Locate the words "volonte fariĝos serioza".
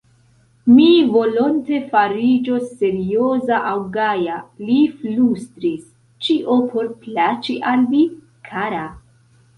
1.15-3.59